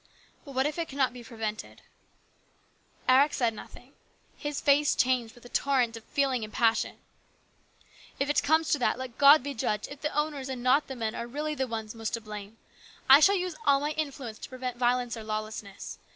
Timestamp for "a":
5.45-5.49